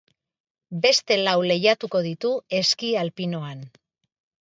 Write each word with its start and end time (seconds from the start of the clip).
Beste 0.85 1.17
lau 1.27 1.35
lehiatuko 1.51 2.03
ditu, 2.09 2.35
eski 2.65 2.93
alpinoan. 3.07 3.67